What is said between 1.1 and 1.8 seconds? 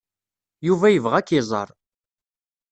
ad k-iẓer.